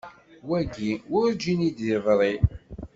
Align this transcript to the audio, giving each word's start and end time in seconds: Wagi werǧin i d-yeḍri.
Wagi 0.49 0.91
werǧin 1.11 1.59
i 1.67 1.71
d-yeḍri. 1.77 2.33